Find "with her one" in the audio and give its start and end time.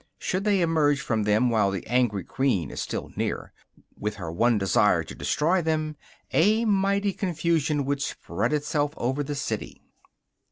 3.95-4.57